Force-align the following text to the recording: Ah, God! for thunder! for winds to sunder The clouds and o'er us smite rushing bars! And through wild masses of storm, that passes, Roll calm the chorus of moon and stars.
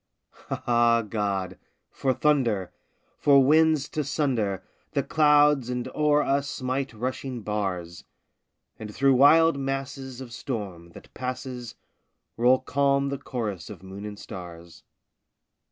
Ah, 0.49 1.03
God! 1.07 1.59
for 1.91 2.11
thunder! 2.11 2.73
for 3.19 3.43
winds 3.43 3.87
to 3.89 4.03
sunder 4.03 4.63
The 4.93 5.03
clouds 5.03 5.69
and 5.69 5.87
o'er 5.93 6.23
us 6.23 6.49
smite 6.49 6.91
rushing 6.91 7.43
bars! 7.43 8.03
And 8.79 8.91
through 8.91 9.13
wild 9.13 9.59
masses 9.59 10.19
of 10.19 10.33
storm, 10.33 10.89
that 10.93 11.13
passes, 11.13 11.75
Roll 12.35 12.61
calm 12.61 13.09
the 13.09 13.19
chorus 13.19 13.69
of 13.69 13.83
moon 13.83 14.05
and 14.07 14.17
stars. 14.17 14.81